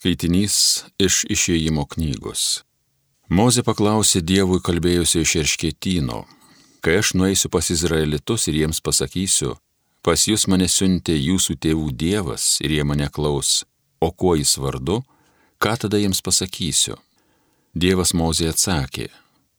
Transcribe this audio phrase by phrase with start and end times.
[0.00, 2.62] Skaitinys iš išėjimo knygos.
[3.28, 6.22] Mozė paklausė Dievui kalbėjusio iš erškėtyno,
[6.80, 9.58] kai aš nueisiu pas Izraelitus ir jiems pasakysiu,
[10.00, 13.66] pas jūs mane siuntė jūsų tėvų Dievas ir jie mane klaus,
[14.00, 15.02] o kuo jis vardu,
[15.60, 16.96] ką tada jiems pasakysiu?
[17.76, 19.10] Dievas Mozė atsakė,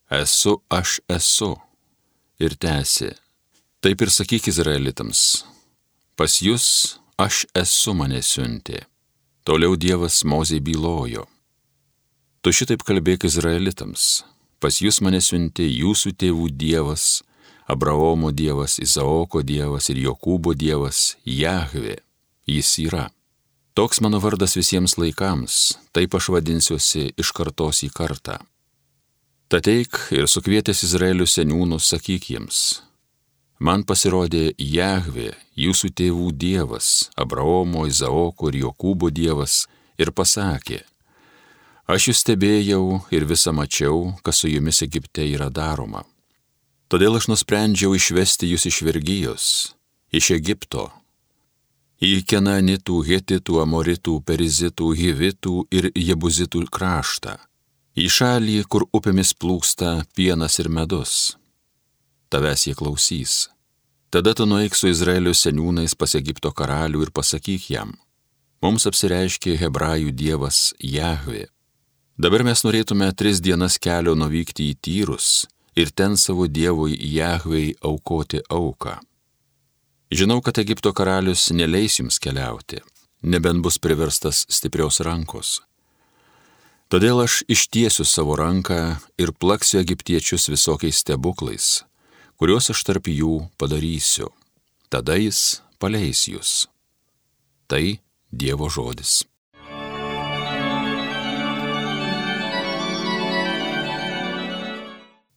[0.10, 1.54] esu aš esu.
[2.42, 3.14] Ir tęsė,
[3.86, 5.44] taip ir sakyk Izraelitams,
[6.18, 6.66] pas jūs
[7.22, 8.88] aš esu mane siuntė.
[9.44, 11.26] Toliau Dievas Mozei bylojo.
[12.42, 14.22] Tu šitaip kalbėk Izraelitams.
[14.62, 17.24] Pas jūs mane siuntė jūsų tėvų Dievas,
[17.66, 21.98] Abraomo Dievas, Izaoko Dievas ir Jokūbo Dievas, Jahve.
[22.46, 23.08] Jis yra.
[23.74, 28.38] Toks mano vardas visiems laikams, taip aš vadinsiuosi iš kartos į kartą.
[29.50, 32.82] Tateik ir sukvietęs Izraelio seniūnus sakyk jiems,
[33.62, 39.66] man pasirodė Jahve, jūsų tėvų Dievas, Abraomo, Izaoko ir Jokūbo Dievas,
[40.02, 40.82] ir pasakė,
[41.86, 46.02] aš jūs stebėjau ir visą mačiau, kas su jumis Egipte yra daroma.
[46.90, 49.46] Todėl aš nusprendžiau išvesti jūs iš vergyjos,
[50.12, 50.90] iš Egipto,
[52.02, 57.38] į Kenanitų, Hetitų, Amoritų, Perizitų, Hivitų ir Jebuzitų kraštą,
[57.94, 61.38] į šalį, kur upėmis plūksta pienas ir medus
[62.32, 63.34] tavęs jie klausys.
[64.12, 67.94] Tada tu nueik su Izraelio seniūnais pas Egipto karalių ir pasakyk jam,
[68.60, 71.46] mums apsireiškė hebrajų dievas Jahve.
[72.20, 75.30] Dabar mes norėtume tris dienas kelio nuvykti į tyrus
[75.80, 78.98] ir ten savo dievui Jahvei aukoti auką.
[80.12, 82.82] Žinau, kad Egipto karalius neleis jums keliauti,
[83.24, 85.62] nebent bus priverstas stiprios rankos.
[86.92, 88.82] Todėl aš ištiesiu savo ranką
[89.16, 91.86] ir plaksiu egiptiečius visokiais stebuklais,
[92.42, 94.32] kuriuos aš tarp jų padarysiu.
[94.90, 96.66] Tada jis paleis jūs.
[97.70, 98.00] Tai
[98.34, 99.20] Dievo žodis.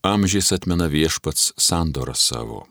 [0.00, 2.64] Amžiais atmena viešpats sandorą savo.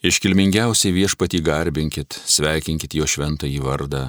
[0.00, 4.04] Iškilmingiausiai viešpatį garbinkit, sveikinkit jo šventąjį vardą,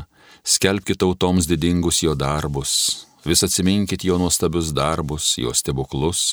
[0.47, 6.29] skelbkite tautoms didingus jo darbus, vis atsiminkit jo nuostabius darbus, jo stebuklus,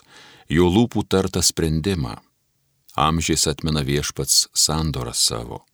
[0.47, 2.21] jo lūpų tartą sprendimą
[2.97, 5.65] amžiais atmena viešpats sandorą savo.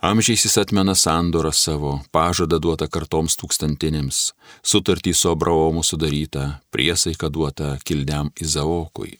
[0.00, 4.32] Amžiais jis atmena sandorą savo, pažadą duotą kartoms tūkstantinėms,
[4.62, 9.18] sutartį su Abraomu sudarytą, priesaiką duotą kilniam Izaokui.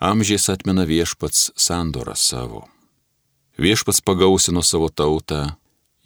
[0.00, 2.64] Amžiais atmena viešpats sandorą savo.
[3.60, 5.56] Viešpats pagausino savo tautą,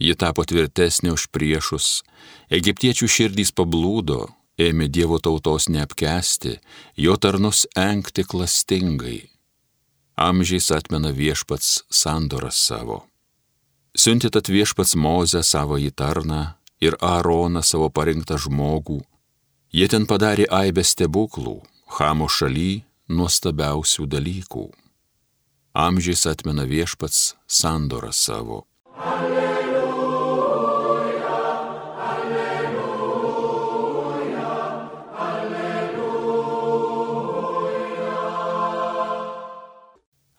[0.03, 2.03] ji tapo tvirtesnė už priešus,
[2.51, 4.27] egiptiečių širdys pablūdo,
[4.59, 6.59] ėmė Dievo tautos neapkesti,
[6.99, 9.34] jo tarnus enkti klastingai
[10.17, 13.05] amžiais atmena viešpats sandorą savo.
[13.97, 19.03] Siuntit at viešpats Mozę savo į tarną ir Aaroną savo parinktą žmogų.
[19.75, 21.61] Jie ten padarė aibę stebuklų,
[21.99, 24.67] Hamo šaly nuostabiausių dalykų.
[25.75, 28.65] Amžiais atmena viešpats sandorą savo.
[28.95, 29.34] Alleluja.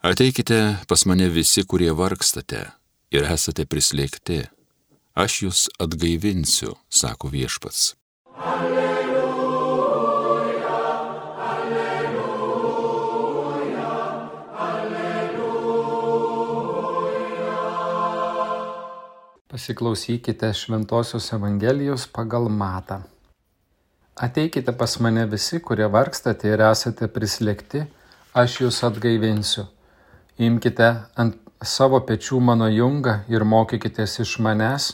[0.05, 2.59] Ateikite pas mane visi, kurie vargstate
[3.09, 4.45] ir esate prislėgti.
[5.17, 7.97] Aš jūs atgaivinsiu, sako viešpats.
[8.37, 9.97] Alleluja,
[11.49, 12.77] alleluja,
[14.69, 15.89] alleluja.
[19.49, 23.01] Pasiklausykite Šventojios Evangelijos pagal Matą.
[24.13, 27.89] Ateikite pas mane visi, kurie vargstate ir esate prislėgti,
[28.37, 29.65] aš jūs atgaivinsiu.
[30.35, 34.87] Imkite ant savo pečių mano jungą ir mokykitės iš manęs,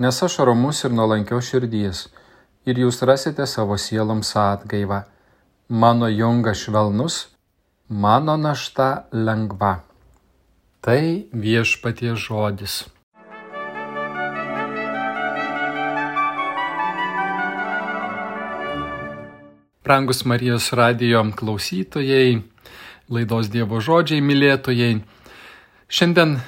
[0.00, 2.06] nes aš romus ir nuolankio širdies,
[2.64, 5.02] ir jūs rasite savo sieloms atgaivą.
[5.68, 7.26] Mano jungas švelnus,
[7.88, 9.82] mano našta lengva.
[10.80, 12.86] Tai viešpatie žodis.
[19.84, 22.40] Brangus Marijos radio klausytojai,
[23.10, 25.00] laidos Dievo žodžiai mylėtojai.
[25.90, 26.38] Šiandien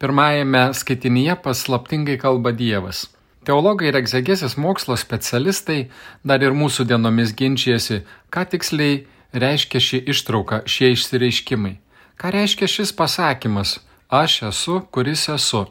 [0.00, 3.06] pirmajame skaitinyje paslaptingai kalba Dievas.
[3.48, 5.86] Teologai ir egzegėsis mokslo specialistai
[6.24, 11.78] dar ir mūsų dienomis ginčijasi, ką tiksliai reiškia ši ištrauka, šie išsireiškimai.
[12.20, 13.78] Ką reiškia šis pasakymas-
[14.22, 15.66] aš esu, kuris esu.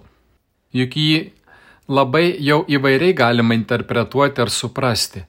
[0.74, 1.32] Juk jį
[1.88, 5.26] labai jau įvairiai galima interpretuoti ar suprasti.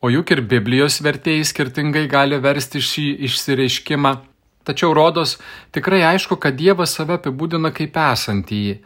[0.00, 4.29] O juk ir Biblijos vertėjai skirtingai gali versti šį išsireiškimą
[4.64, 5.38] Tačiau rodos
[5.72, 8.78] tikrai aišku, kad Dievas save apibūdina kaip esantįjį.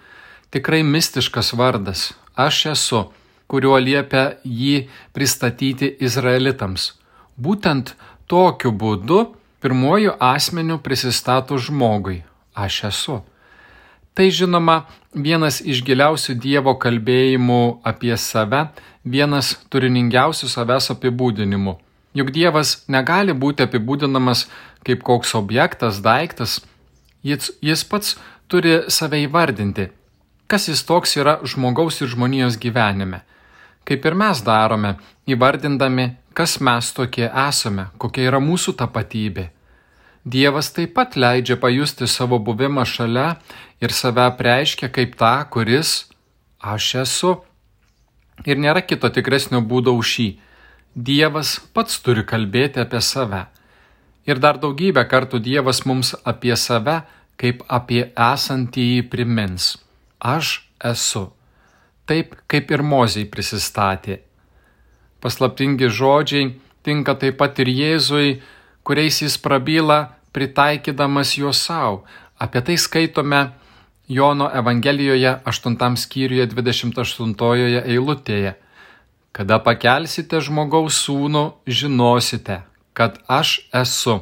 [0.55, 2.13] Tikrai mistiškas vardas-
[2.47, 3.05] aš esu.
[3.47, 6.93] kuriuo liepia jį pristatyti izraelitams.
[7.41, 7.95] Būtent
[8.27, 9.21] tokiu būdu
[9.63, 12.23] pirmuoju asmeniu prisistato žmogui-
[12.65, 13.23] aš esu.
[14.15, 14.85] Tai žinoma
[15.15, 18.69] vienas iš giliausių Dievo kalbėjimų apie save,
[19.05, 21.77] vienas turiningiausių savęs apibūdinimų.
[22.15, 24.47] Juk Dievas negali būti apibūdinamas
[24.85, 26.61] kaip koks objektas, daiktas,
[27.25, 28.17] jis, jis pats
[28.49, 29.89] turi save įvardinti,
[30.47, 33.25] kas jis toks yra žmogaus ir žmonijos gyvenime.
[33.85, 34.95] Kaip ir mes darome,
[35.29, 39.51] įvardindami, kas mes tokie esame, kokia yra mūsų tapatybė.
[40.25, 43.35] Dievas taip pat leidžia pajusti savo buvimą šalia
[43.85, 46.07] ir save preiškia kaip tą, kuris
[46.65, 47.35] aš esu.
[48.49, 50.29] Ir nėra kito tikresnio būdo už šį.
[50.97, 53.45] Dievas pats turi kalbėti apie save.
[54.25, 57.03] Ir dar daugybę kartų Dievas mums apie save
[57.41, 59.75] kaip apie esantįjį primins.
[60.21, 61.29] Aš esu.
[62.09, 64.21] Taip kaip ir Mozijai prisistatė.
[65.25, 66.53] Paslaptingi žodžiai
[66.85, 68.41] tinka taip pat ir Jėzui,
[68.85, 72.05] kuriais jis prabyla, pritaikydamas juos savo.
[72.37, 73.47] Apie tai skaitome
[74.09, 78.55] Jono Evangelijoje 8 skyriuje 28 eilutėje.
[79.35, 82.61] Kada pakelsite žmogaus sūnų, žinosite,
[82.95, 84.21] kad aš esu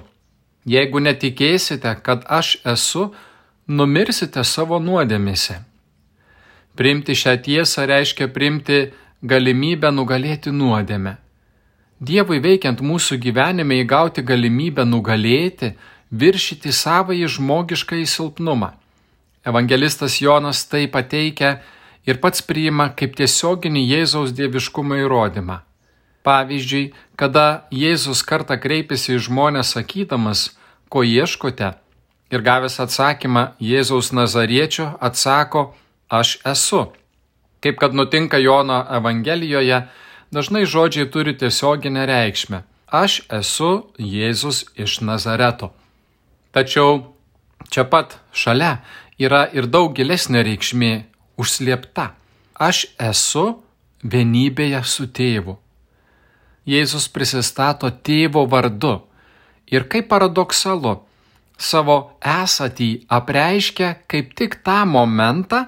[0.65, 3.09] Jeigu netikėsite, kad aš esu,
[3.67, 5.59] numirsite savo nuodėmėse.
[6.79, 8.93] Primti šią tiesą reiškia primti
[9.23, 11.17] galimybę nugalėti nuodėmę.
[12.03, 15.75] Dievui veikiant mūsų gyvenime įgauti galimybę nugalėti,
[16.11, 18.73] viršyti savąjį žmogišką įsilpnumą.
[19.47, 21.57] Evangelistas Jonas tai pateikia
[22.07, 25.63] ir pats priima kaip tiesioginį Jėzaus dieviškumo įrodymą.
[26.23, 30.53] Pavyzdžiui, kada Jėzus kartą kreipėsi į žmonės sakydamas,
[30.93, 31.73] ko ieškote,
[32.33, 35.73] ir gavęs atsakymą Jėzaus Nazariečio atsako,
[36.09, 36.87] aš esu.
[37.63, 39.87] Kaip kad nutinka Jono Evangelijoje,
[40.33, 42.63] dažnai žodžiai turi tiesioginę reikšmę.
[42.93, 45.73] Aš esu Jėzus iš Nazareto.
[46.53, 47.15] Tačiau
[47.73, 48.83] čia pat šalia
[49.19, 50.93] yra ir daug gilesnė reikšmė
[51.41, 52.11] užslėpta.
[52.61, 53.63] Aš esu
[54.05, 55.57] vienybėje su tėvu.
[56.67, 59.01] Jėzus prisistato tėvo vardu.
[59.67, 61.01] Ir kaip paradoksalu,
[61.59, 65.67] savo esatį apreiškia kaip tik tą momentą,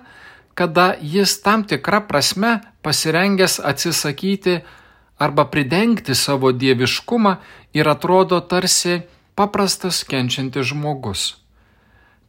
[0.55, 4.61] kada jis tam tikrą prasme pasirengęs atsisakyti
[5.19, 7.37] arba pridengti savo dieviškumą
[7.75, 9.03] ir atrodo tarsi
[9.35, 11.23] paprastas kenčiantis žmogus.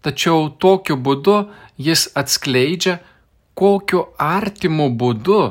[0.01, 2.99] Tačiau tokiu būdu jis atskleidžia,
[3.53, 5.41] kokiu artimu būdu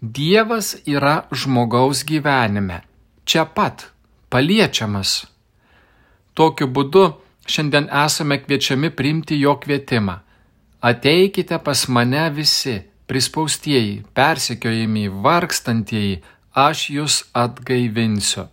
[0.00, 2.84] Dievas yra žmogaus gyvenime,
[3.26, 3.88] čia pat,
[4.30, 5.24] paliečiamas.
[6.38, 7.02] Tokiu būdu
[7.50, 10.20] šiandien esame kviečiami priimti jo kvietimą.
[10.78, 12.76] Ateikite pas mane visi,
[13.10, 16.22] prispaustieji, persekiojami, vargstantieji,
[16.54, 18.46] aš jūs atgaivinsiu.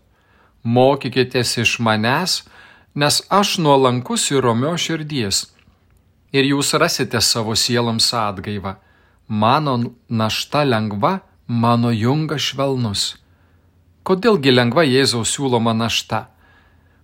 [0.65, 2.39] Mokykitės iš manęs,
[2.97, 5.45] nes aš nuolankus ir romio širdies.
[6.33, 8.79] Ir jūs rasite savo sieloms atgaivą.
[9.29, 9.77] Mano
[10.09, 13.15] našta lengva, mano jungas švelnus.
[14.05, 16.27] Kodėlgi lengva Jėzaus siūloma našta?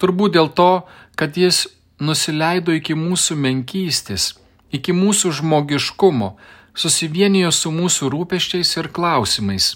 [0.02, 0.86] Turbūt dėl to,
[1.16, 1.68] kad jis
[2.02, 4.34] nusileido iki mūsų menkystės,
[4.74, 6.36] iki mūsų žmogiškumo,
[6.74, 9.76] susivienijo su mūsų rūpeščiais ir klausimais.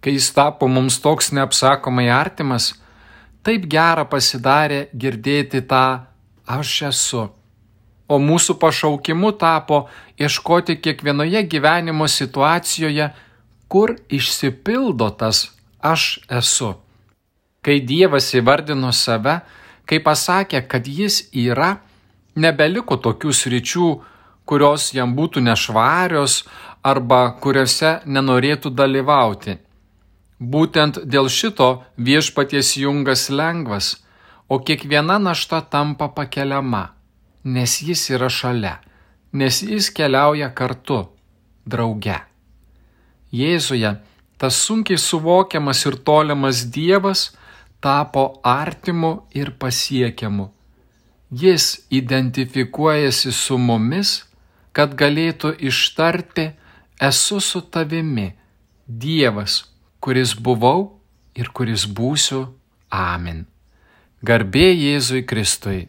[0.00, 2.74] Kai jis tapo mums toks neapsakomai artimas,
[3.42, 6.04] taip gera pasidarė girdėti tą
[6.46, 7.28] aš esu.
[8.06, 9.86] O mūsų pašaukimu tapo
[10.20, 13.08] ieškoti kiekvienoje gyvenimo situacijoje
[13.74, 15.38] kur išsipildo tas
[15.82, 16.68] aš esu.
[17.64, 19.40] Kai Dievas įvardino save,
[19.82, 21.70] kai pasakė, kad jis yra,
[22.38, 23.88] nebeliko tokių sričių,
[24.46, 26.36] kurios jam būtų nešvarios
[26.86, 29.56] arba kuriuose nenorėtų dalyvauti.
[30.38, 33.88] Būtent dėl šito viešpaties jungas lengvas,
[34.46, 36.84] o kiekviena našta tampa pakeliama,
[37.42, 38.76] nes jis yra šalia,
[39.32, 41.00] nes jis keliauja kartu,
[41.66, 42.20] drauge.
[43.34, 43.90] Jėzuje
[44.38, 47.30] tas sunkiai suvokiamas ir tolimas Dievas
[47.84, 50.50] tapo artimu ir pasiekiamu.
[51.30, 54.22] Jis identifikuojasi su mumis,
[54.72, 56.50] kad galėtų ištarti
[57.00, 58.30] esu su tavimi,
[58.86, 59.64] Dievas,
[60.00, 61.00] kuris buvau
[61.34, 62.46] ir kuris būsiu.
[62.90, 63.46] Amen.
[64.22, 65.88] Garbė Jėzui Kristui.